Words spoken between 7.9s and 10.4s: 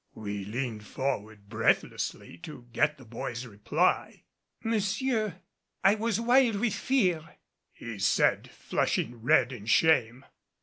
said, flushing red in shame.